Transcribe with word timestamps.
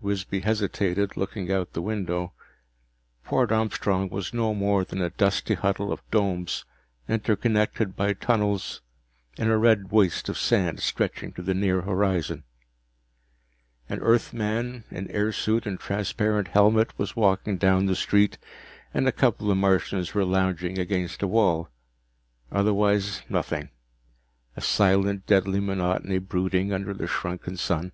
Wisby 0.00 0.40
hesitated, 0.40 1.14
looking 1.14 1.52
out 1.52 1.74
the 1.74 1.82
window. 1.82 2.32
Port 3.22 3.52
Armstrong 3.52 4.08
was 4.08 4.32
no 4.32 4.54
more 4.54 4.82
than 4.82 5.02
a 5.02 5.10
dusty 5.10 5.52
huddle 5.52 5.92
of 5.92 6.00
domes, 6.10 6.64
interconnected 7.06 7.94
by 7.94 8.14
tunnels, 8.14 8.80
in 9.36 9.50
a 9.50 9.58
red 9.58 9.90
waste 9.92 10.30
of 10.30 10.38
sand 10.38 10.80
stretching 10.80 11.32
to 11.32 11.42
the 11.42 11.52
near 11.52 11.82
horizon. 11.82 12.44
An 13.86 14.00
Earthman 14.00 14.84
in 14.90 15.08
airsuit 15.08 15.66
and 15.66 15.78
transparent 15.78 16.48
helmet 16.48 16.98
was 16.98 17.14
walking 17.14 17.58
down 17.58 17.84
the 17.84 17.94
street 17.94 18.38
and 18.94 19.06
a 19.06 19.12
couple 19.12 19.50
of 19.50 19.58
Martians 19.58 20.14
were 20.14 20.24
lounging 20.24 20.78
against 20.78 21.20
a 21.22 21.26
wall. 21.26 21.68
Otherwise 22.50 23.20
nothing 23.28 23.68
a 24.56 24.62
silent, 24.62 25.26
deadly 25.26 25.60
monotony 25.60 26.16
brooding 26.16 26.72
under 26.72 26.94
the 26.94 27.06
shrunken 27.06 27.58
sun. 27.58 27.92